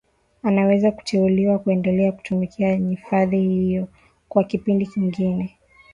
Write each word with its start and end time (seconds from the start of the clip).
anaweza 0.43 0.91
kuteuliwa 0.91 1.59
kuendelea 1.59 2.11
kutumikia 2.11 2.77
nyadhifa 2.77 3.19
hiyo 3.23 3.87
kwa 4.29 4.43
kipindi 4.43 4.85
kingine 4.87 5.57